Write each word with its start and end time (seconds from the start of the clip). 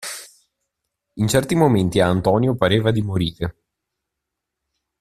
In 1.17 1.27
certi 1.27 1.53
momenti 1.53 1.99
a 1.99 2.07
Antonio 2.07 2.55
pareva 2.55 2.89
di 2.89 3.03
morire. 3.03 3.55